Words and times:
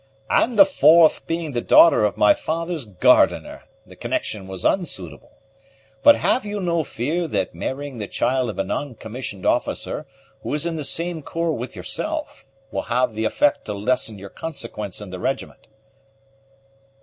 "And 0.31 0.57
the 0.57 0.65
fourth 0.65 1.27
being 1.27 1.51
the 1.51 1.61
daughter 1.61 2.03
of 2.05 2.17
my 2.17 2.33
father's 2.33 2.85
gardener, 2.85 3.61
the 3.85 3.95
connection 3.95 4.47
was 4.47 4.65
unsuitable. 4.65 5.37
But 6.01 6.15
have 6.15 6.43
you 6.43 6.59
no 6.59 6.83
fear 6.83 7.27
that 7.27 7.53
marrying 7.53 7.99
the 7.99 8.07
child 8.07 8.49
of 8.49 8.57
a 8.57 8.63
non 8.63 8.95
commissioned 8.95 9.45
officer, 9.45 10.07
who 10.41 10.55
is 10.55 10.65
in 10.65 10.75
the 10.75 10.83
same 10.83 11.21
corps 11.21 11.53
with 11.53 11.75
yourself, 11.75 12.47
will 12.71 12.81
have 12.89 13.13
the 13.13 13.25
effect 13.25 13.65
to 13.65 13.75
lessen 13.75 14.17
your 14.17 14.29
consequence 14.31 15.01
in 15.01 15.11
the 15.11 15.19
regiment?" 15.19 15.67